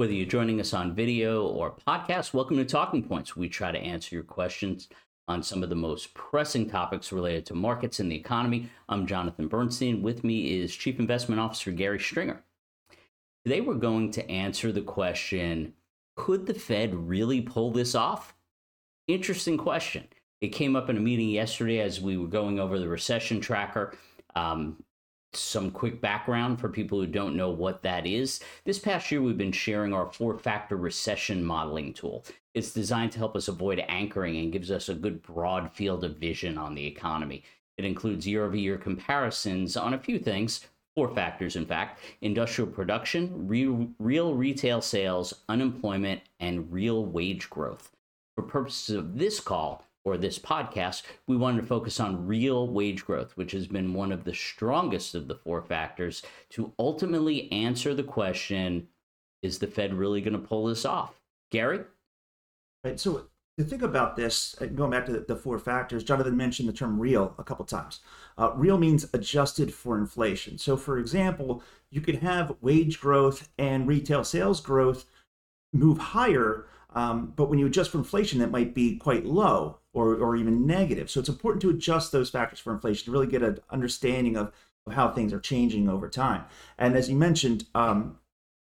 Whether 0.00 0.14
you're 0.14 0.24
joining 0.24 0.60
us 0.60 0.72
on 0.72 0.94
video 0.94 1.46
or 1.46 1.76
podcast, 1.86 2.32
welcome 2.32 2.56
to 2.56 2.64
Talking 2.64 3.02
Points. 3.02 3.36
We 3.36 3.50
try 3.50 3.70
to 3.70 3.78
answer 3.78 4.14
your 4.14 4.24
questions 4.24 4.88
on 5.28 5.42
some 5.42 5.62
of 5.62 5.68
the 5.68 5.74
most 5.74 6.14
pressing 6.14 6.70
topics 6.70 7.12
related 7.12 7.44
to 7.44 7.54
markets 7.54 8.00
and 8.00 8.10
the 8.10 8.16
economy. 8.16 8.70
I'm 8.88 9.06
Jonathan 9.06 9.46
Bernstein. 9.46 10.00
With 10.00 10.24
me 10.24 10.58
is 10.58 10.74
Chief 10.74 10.98
Investment 10.98 11.38
Officer 11.38 11.70
Gary 11.70 12.00
Stringer. 12.00 12.42
Today, 13.44 13.60
we're 13.60 13.74
going 13.74 14.10
to 14.12 14.26
answer 14.30 14.72
the 14.72 14.80
question 14.80 15.74
Could 16.16 16.46
the 16.46 16.54
Fed 16.54 16.94
really 16.94 17.42
pull 17.42 17.70
this 17.70 17.94
off? 17.94 18.34
Interesting 19.06 19.58
question. 19.58 20.08
It 20.40 20.48
came 20.48 20.76
up 20.76 20.88
in 20.88 20.96
a 20.96 21.00
meeting 21.00 21.28
yesterday 21.28 21.80
as 21.80 22.00
we 22.00 22.16
were 22.16 22.26
going 22.26 22.58
over 22.58 22.78
the 22.78 22.88
recession 22.88 23.38
tracker. 23.38 23.98
Um, 24.34 24.82
some 25.32 25.70
quick 25.70 26.00
background 26.00 26.60
for 26.60 26.68
people 26.68 26.98
who 27.00 27.06
don't 27.06 27.36
know 27.36 27.50
what 27.50 27.82
that 27.82 28.06
is. 28.06 28.40
This 28.64 28.78
past 28.78 29.10
year, 29.10 29.22
we've 29.22 29.38
been 29.38 29.52
sharing 29.52 29.92
our 29.92 30.10
four 30.12 30.38
factor 30.38 30.76
recession 30.76 31.44
modeling 31.44 31.92
tool. 31.92 32.24
It's 32.54 32.72
designed 32.72 33.12
to 33.12 33.18
help 33.18 33.36
us 33.36 33.48
avoid 33.48 33.84
anchoring 33.88 34.36
and 34.36 34.52
gives 34.52 34.70
us 34.70 34.88
a 34.88 34.94
good 34.94 35.22
broad 35.22 35.72
field 35.72 36.04
of 36.04 36.16
vision 36.16 36.58
on 36.58 36.74
the 36.74 36.86
economy. 36.86 37.44
It 37.78 37.84
includes 37.84 38.26
year 38.26 38.44
over 38.44 38.56
year 38.56 38.76
comparisons 38.76 39.76
on 39.76 39.94
a 39.94 39.98
few 39.98 40.18
things, 40.18 40.66
four 40.96 41.14
factors, 41.14 41.56
in 41.56 41.64
fact 41.64 42.00
industrial 42.20 42.70
production, 42.70 43.48
real, 43.48 43.88
real 43.98 44.34
retail 44.34 44.82
sales, 44.82 45.32
unemployment, 45.48 46.20
and 46.40 46.70
real 46.72 47.06
wage 47.06 47.48
growth. 47.48 47.92
For 48.34 48.42
purposes 48.42 48.96
of 48.96 49.18
this 49.18 49.38
call, 49.40 49.84
or 50.10 50.16
this 50.16 50.38
podcast, 50.38 51.02
we 51.26 51.36
wanted 51.36 51.60
to 51.60 51.66
focus 51.66 52.00
on 52.00 52.26
real 52.26 52.68
wage 52.68 53.04
growth, 53.04 53.36
which 53.36 53.52
has 53.52 53.66
been 53.66 53.94
one 53.94 54.12
of 54.12 54.24
the 54.24 54.34
strongest 54.34 55.14
of 55.14 55.28
the 55.28 55.34
four 55.34 55.62
factors 55.62 56.22
to 56.50 56.72
ultimately 56.78 57.50
answer 57.52 57.94
the 57.94 58.02
question 58.02 58.88
is 59.42 59.58
the 59.58 59.66
Fed 59.66 59.94
really 59.94 60.20
going 60.20 60.32
to 60.32 60.38
pull 60.38 60.66
this 60.66 60.84
off? 60.84 61.20
Gary? 61.50 61.80
Right. 62.84 62.98
So 62.98 63.26
to 63.58 63.64
think 63.64 63.82
about 63.82 64.16
this, 64.16 64.56
uh, 64.60 64.66
going 64.66 64.90
back 64.90 65.06
to 65.06 65.20
the, 65.20 65.36
four 65.36 65.58
factors, 65.58 66.04
Jonathan 66.04 66.36
mentioned 66.36 66.68
the 66.68 66.72
term 66.72 66.98
real 66.98 67.34
a 67.38 67.44
couple 67.44 67.64
times. 67.64 68.00
Uh, 68.38 68.52
real 68.54 68.78
means 68.78 69.06
adjusted 69.12 69.72
for 69.72 69.98
inflation. 69.98 70.56
So, 70.56 70.76
for 70.76 70.98
example, 70.98 71.62
you 71.90 72.00
could 72.00 72.16
have 72.16 72.56
wage 72.60 73.00
growth 73.00 73.50
and 73.58 73.86
retail 73.86 74.24
sales 74.24 74.60
growth 74.60 75.04
move 75.72 75.98
higher, 75.98 76.66
um, 76.94 77.32
but 77.36 77.50
when 77.50 77.58
you 77.58 77.66
adjust 77.66 77.90
for 77.90 77.98
inflation, 77.98 78.38
that 78.38 78.50
might 78.50 78.74
be 78.74 78.96
quite 78.96 79.26
low 79.26 79.79
or, 79.92 80.14
or 80.14 80.36
even 80.36 80.66
negative. 80.66 81.10
So 81.10 81.20
it's 81.20 81.28
important 81.28 81.62
to 81.62 81.70
adjust 81.70 82.12
those 82.12 82.30
factors 82.30 82.58
for 82.58 82.72
inflation 82.72 83.06
to 83.06 83.10
really 83.10 83.26
get 83.26 83.42
an 83.42 83.58
understanding 83.70 84.36
of, 84.36 84.52
of 84.86 84.92
how 84.92 85.10
things 85.10 85.32
are 85.32 85.40
changing 85.40 85.88
over 85.88 86.08
time. 86.08 86.44
And 86.78 86.96
as 86.96 87.08
you 87.08 87.16
mentioned, 87.16 87.66
um, 87.74 88.18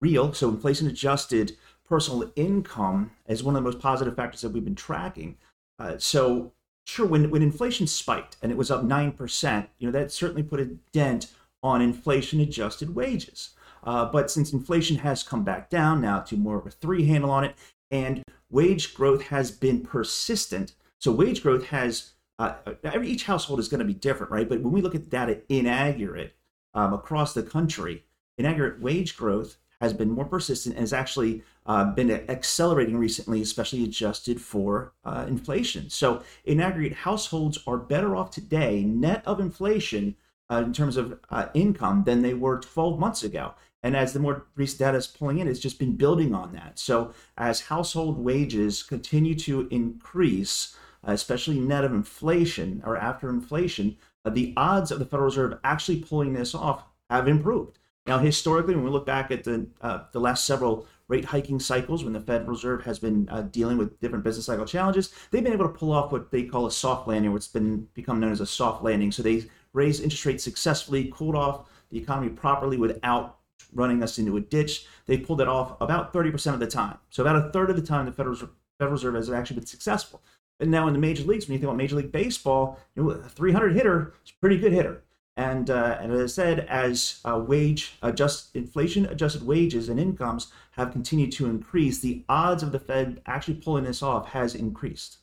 real, 0.00 0.32
so 0.32 0.48
inflation 0.48 0.86
adjusted 0.88 1.56
personal 1.84 2.32
income 2.36 3.10
is 3.28 3.42
one 3.42 3.54
of 3.54 3.62
the 3.62 3.68
most 3.68 3.80
positive 3.80 4.16
factors 4.16 4.40
that 4.40 4.50
we've 4.50 4.64
been 4.64 4.74
tracking. 4.74 5.36
Uh, 5.78 5.98
so 5.98 6.52
sure, 6.86 7.06
when, 7.06 7.30
when 7.30 7.42
inflation 7.42 7.86
spiked 7.86 8.36
and 8.42 8.50
it 8.50 8.58
was 8.58 8.70
up 8.70 8.82
9%, 8.82 9.66
you 9.78 9.86
know, 9.86 9.92
that 9.92 10.10
certainly 10.10 10.42
put 10.42 10.60
a 10.60 10.66
dent 10.92 11.26
on 11.62 11.82
inflation 11.82 12.40
adjusted 12.40 12.94
wages. 12.94 13.50
Uh, 13.84 14.04
but 14.06 14.30
since 14.30 14.52
inflation 14.52 14.98
has 14.98 15.22
come 15.22 15.44
back 15.44 15.68
down 15.68 16.00
now 16.00 16.20
to 16.20 16.36
more 16.36 16.58
of 16.58 16.66
a 16.66 16.70
three 16.70 17.06
handle 17.06 17.30
on 17.30 17.44
it, 17.44 17.54
and 17.90 18.22
wage 18.50 18.94
growth 18.94 19.22
has 19.24 19.50
been 19.50 19.80
persistent, 19.80 20.74
so 21.02 21.10
wage 21.10 21.42
growth 21.42 21.66
has 21.66 22.12
uh, 22.38 22.54
every 22.84 23.08
each 23.08 23.24
household 23.24 23.58
is 23.58 23.66
going 23.66 23.80
to 23.80 23.84
be 23.84 23.92
different, 23.92 24.30
right? 24.30 24.48
But 24.48 24.62
when 24.62 24.72
we 24.72 24.80
look 24.80 24.94
at 24.94 25.02
the 25.02 25.10
data 25.10 25.40
in 25.48 25.66
aggregate 25.66 26.36
um, 26.74 26.92
across 26.92 27.34
the 27.34 27.42
country, 27.42 28.04
in 28.38 28.46
aggregate 28.46 28.80
wage 28.80 29.16
growth 29.16 29.56
has 29.80 29.92
been 29.92 30.12
more 30.12 30.24
persistent 30.24 30.76
and 30.76 30.82
has 30.82 30.92
actually 30.92 31.42
uh, 31.66 31.86
been 31.86 32.08
accelerating 32.30 32.96
recently, 32.96 33.42
especially 33.42 33.82
adjusted 33.82 34.40
for 34.40 34.92
uh, 35.04 35.24
inflation. 35.26 35.90
So 35.90 36.22
in 36.44 36.60
aggregate, 36.60 36.98
households 36.98 37.58
are 37.66 37.78
better 37.78 38.14
off 38.14 38.30
today, 38.30 38.84
net 38.84 39.24
of 39.26 39.40
inflation, 39.40 40.14
uh, 40.52 40.62
in 40.64 40.72
terms 40.72 40.96
of 40.96 41.18
uh, 41.30 41.48
income 41.52 42.04
than 42.04 42.22
they 42.22 42.34
were 42.34 42.60
12 42.60 43.00
months 43.00 43.24
ago. 43.24 43.54
And 43.82 43.96
as 43.96 44.12
the 44.12 44.20
more 44.20 44.46
recent 44.54 44.78
data 44.78 44.98
is 44.98 45.08
pulling 45.08 45.38
in, 45.38 45.48
it's 45.48 45.58
just 45.58 45.80
been 45.80 45.96
building 45.96 46.32
on 46.32 46.52
that. 46.52 46.78
So 46.78 47.12
as 47.36 47.62
household 47.62 48.18
wages 48.18 48.84
continue 48.84 49.34
to 49.40 49.66
increase, 49.72 50.76
especially 51.04 51.58
net 51.58 51.84
of 51.84 51.92
inflation 51.92 52.82
or 52.84 52.96
after 52.96 53.28
inflation, 53.28 53.96
uh, 54.24 54.30
the 54.30 54.54
odds 54.56 54.90
of 54.90 54.98
the 54.98 55.04
Federal 55.04 55.26
Reserve 55.26 55.58
actually 55.64 56.00
pulling 56.00 56.32
this 56.32 56.54
off 56.54 56.84
have 57.10 57.28
improved. 57.28 57.78
Now, 58.06 58.18
historically, 58.18 58.74
when 58.74 58.84
we 58.84 58.90
look 58.90 59.06
back 59.06 59.30
at 59.30 59.44
the 59.44 59.66
uh, 59.80 60.04
the 60.12 60.20
last 60.20 60.44
several 60.44 60.86
rate 61.08 61.24
hiking 61.26 61.60
cycles, 61.60 62.02
when 62.02 62.12
the 62.12 62.20
Federal 62.20 62.50
Reserve 62.50 62.84
has 62.84 62.98
been 62.98 63.28
uh, 63.30 63.42
dealing 63.42 63.78
with 63.78 64.00
different 64.00 64.24
business 64.24 64.46
cycle 64.46 64.64
challenges, 64.64 65.12
they've 65.30 65.44
been 65.44 65.52
able 65.52 65.68
to 65.68 65.74
pull 65.74 65.92
off 65.92 66.10
what 66.10 66.30
they 66.30 66.42
call 66.42 66.66
a 66.66 66.70
soft 66.70 67.06
landing, 67.06 67.32
what's 67.32 67.48
been 67.48 67.86
become 67.94 68.18
known 68.18 68.32
as 68.32 68.40
a 68.40 68.46
soft 68.46 68.82
landing. 68.82 69.12
So 69.12 69.22
they 69.22 69.44
raised 69.72 70.02
interest 70.02 70.26
rates 70.26 70.44
successfully, 70.44 71.12
cooled 71.14 71.36
off 71.36 71.68
the 71.90 71.98
economy 71.98 72.30
properly 72.30 72.76
without 72.76 73.38
running 73.72 74.02
us 74.02 74.18
into 74.18 74.36
a 74.36 74.40
ditch. 74.40 74.86
They 75.06 75.18
pulled 75.18 75.40
it 75.40 75.48
off 75.48 75.80
about 75.80 76.12
30% 76.12 76.54
of 76.54 76.60
the 76.60 76.66
time. 76.66 76.98
So 77.10 77.22
about 77.22 77.36
a 77.36 77.50
third 77.50 77.70
of 77.70 77.76
the 77.76 77.82
time, 77.82 78.06
the 78.06 78.12
Federal 78.12 78.36
Federal 78.78 78.92
Reserve 78.92 79.14
has 79.14 79.30
actually 79.30 79.56
been 79.56 79.66
successful. 79.66 80.22
And 80.62 80.70
now 80.70 80.86
in 80.86 80.92
the 80.92 81.00
major 81.00 81.24
leagues, 81.24 81.46
when 81.46 81.54
you 81.54 81.58
think 81.58 81.64
about 81.64 81.76
Major 81.76 81.96
League 81.96 82.12
Baseball, 82.12 82.78
you 82.94 83.02
know, 83.02 83.10
a 83.10 83.28
300 83.28 83.74
hitter 83.74 84.14
is 84.24 84.30
a 84.30 84.40
pretty 84.40 84.56
good 84.56 84.72
hitter. 84.72 85.02
And, 85.36 85.68
uh, 85.68 85.98
and 86.00 86.12
as 86.12 86.20
I 86.20 86.26
said, 86.26 86.60
as 86.60 87.20
uh, 87.24 87.42
wage 87.44 87.94
adjust 88.00 88.54
inflation 88.54 89.06
adjusted 89.06 89.44
wages 89.44 89.88
and 89.88 89.98
incomes 89.98 90.52
have 90.72 90.92
continued 90.92 91.32
to 91.32 91.46
increase, 91.46 91.98
the 91.98 92.24
odds 92.28 92.62
of 92.62 92.70
the 92.70 92.78
Fed 92.78 93.20
actually 93.26 93.54
pulling 93.54 93.84
this 93.84 94.04
off 94.04 94.28
has 94.28 94.54
increased. 94.54 95.18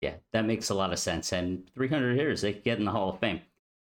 Yeah, 0.00 0.14
that 0.32 0.46
makes 0.46 0.68
a 0.70 0.74
lot 0.74 0.92
of 0.92 0.98
sense. 0.98 1.32
And 1.32 1.70
300 1.74 2.16
hitters, 2.16 2.40
they 2.40 2.54
get 2.54 2.78
in 2.78 2.86
the 2.86 2.90
Hall 2.90 3.10
of 3.10 3.20
Fame. 3.20 3.40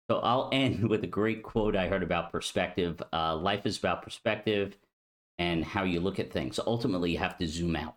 So 0.09 0.21
I'll 0.21 0.51
end 0.53 0.89
with 0.89 1.03
a 1.03 1.09
great 1.09 1.43
quote 1.43 1.75
I 1.75 1.89
heard 1.89 2.05
about 2.05 2.31
perspective. 2.31 3.03
Uh, 3.13 3.35
life 3.35 3.67
is 3.67 3.79
about 3.79 4.03
perspective 4.03 4.77
and 5.39 5.65
how 5.65 5.83
you 5.83 5.99
look 5.99 6.21
at 6.21 6.31
things. 6.31 6.61
Ultimately, 6.65 7.11
you 7.11 7.19
have 7.19 7.39
to 7.39 7.47
zoom 7.49 7.75
out. 7.75 7.97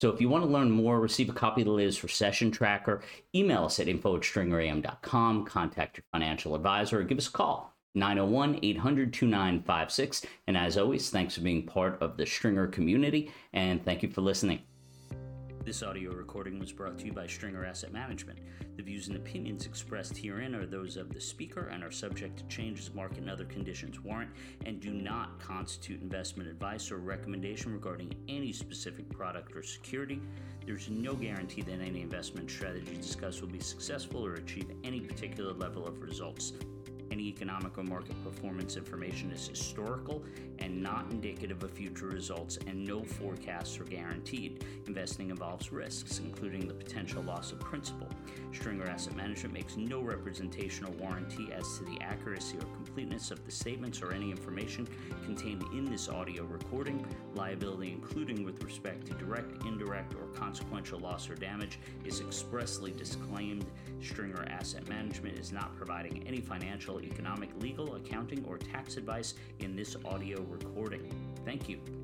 So 0.00 0.10
if 0.10 0.20
you 0.20 0.28
want 0.28 0.44
to 0.44 0.50
learn 0.50 0.70
more, 0.70 1.00
receive 1.00 1.28
a 1.28 1.32
copy 1.32 1.62
of 1.62 1.66
the 1.66 1.72
latest 1.72 2.02
recession 2.02 2.50
tracker, 2.50 3.02
email 3.34 3.64
us 3.64 3.78
at 3.78 3.88
info 3.88 4.16
at 4.16 4.22
stringeram.com, 4.22 5.44
contact 5.44 5.96
your 5.96 6.04
financial 6.12 6.54
advisor, 6.54 7.00
or 7.00 7.04
give 7.04 7.18
us 7.18 7.28
a 7.28 7.32
call, 7.32 7.74
901 7.94 8.58
800 8.62 9.12
2956. 9.12 10.26
And 10.46 10.56
as 10.56 10.76
always, 10.76 11.10
thanks 11.10 11.36
for 11.36 11.40
being 11.40 11.64
part 11.64 12.00
of 12.02 12.16
the 12.16 12.26
Stringer 12.26 12.66
community, 12.66 13.32
and 13.52 13.84
thank 13.84 14.02
you 14.02 14.10
for 14.10 14.20
listening. 14.20 14.60
This 15.64 15.82
audio 15.82 16.12
recording 16.12 16.58
was 16.58 16.72
brought 16.72 16.98
to 16.98 17.06
you 17.06 17.14
by 17.14 17.26
Stringer 17.26 17.64
Asset 17.64 17.90
Management. 17.90 18.38
The 18.76 18.82
views 18.82 19.08
and 19.08 19.16
opinions 19.16 19.64
expressed 19.64 20.14
herein 20.14 20.54
are 20.54 20.66
those 20.66 20.98
of 20.98 21.10
the 21.10 21.20
speaker 21.20 21.70
and 21.72 21.82
are 21.82 21.90
subject 21.90 22.36
to 22.36 22.44
changes, 22.54 22.92
market, 22.92 23.20
and 23.20 23.30
other 23.30 23.46
conditions 23.46 23.98
warrant, 23.98 24.28
and 24.66 24.78
do 24.78 24.90
not 24.90 25.40
constitute 25.40 26.02
investment 26.02 26.50
advice 26.50 26.90
or 26.90 26.98
recommendation 26.98 27.72
regarding 27.72 28.14
any 28.28 28.52
specific 28.52 29.08
product 29.08 29.56
or 29.56 29.62
security. 29.62 30.20
There's 30.66 30.90
no 30.90 31.14
guarantee 31.14 31.62
that 31.62 31.80
any 31.80 32.02
investment 32.02 32.50
strategy 32.50 32.96
discussed 32.96 33.40
will 33.40 33.48
be 33.48 33.60
successful 33.60 34.24
or 34.26 34.34
achieve 34.34 34.70
any 34.84 35.00
particular 35.00 35.54
level 35.54 35.86
of 35.86 36.02
results. 36.02 36.52
Any 37.14 37.28
economic 37.28 37.78
or 37.78 37.84
market 37.84 38.16
performance 38.24 38.76
information 38.76 39.30
is 39.30 39.46
historical 39.46 40.24
and 40.58 40.82
not 40.82 41.12
indicative 41.12 41.62
of 41.62 41.70
future 41.70 42.08
results, 42.08 42.58
and 42.66 42.84
no 42.84 43.04
forecasts 43.04 43.78
are 43.78 43.84
guaranteed. 43.84 44.64
Investing 44.88 45.30
involves 45.30 45.70
risks, 45.70 46.18
including 46.18 46.66
the 46.66 46.74
potential 46.74 47.22
loss 47.22 47.52
of 47.52 47.60
principal. 47.60 48.08
Stringer 48.52 48.86
Asset 48.86 49.14
Management 49.14 49.54
makes 49.54 49.76
no 49.76 50.00
representation 50.00 50.86
or 50.86 50.90
warranty 50.92 51.52
as 51.52 51.78
to 51.78 51.84
the 51.84 52.00
accuracy 52.00 52.56
or 52.56 52.66
completeness 52.74 53.30
of 53.30 53.44
the 53.46 53.52
statements 53.52 54.02
or 54.02 54.12
any 54.12 54.32
information 54.32 54.88
contained 55.24 55.62
in 55.72 55.84
this 55.84 56.08
audio 56.08 56.42
recording. 56.42 57.06
Liability, 57.36 57.92
including 57.92 58.42
with 58.42 58.60
respect 58.64 59.06
to 59.06 59.14
direct, 59.14 59.64
indirect, 59.64 60.14
or 60.14 60.26
consequential 60.34 60.98
loss 60.98 61.30
or 61.30 61.36
damage, 61.36 61.78
is 62.04 62.20
expressly 62.20 62.90
disclaimed. 62.90 63.66
Stringer 64.02 64.44
Asset 64.48 64.88
Management 64.88 65.38
is 65.38 65.52
not 65.52 65.76
providing 65.76 66.26
any 66.26 66.40
financial 66.40 67.03
economic, 67.04 67.50
legal, 67.60 67.94
accounting, 67.96 68.44
or 68.46 68.58
tax 68.58 68.96
advice 68.96 69.34
in 69.60 69.76
this 69.76 69.96
audio 70.04 70.40
recording. 70.42 71.10
Thank 71.44 71.68
you. 71.68 72.03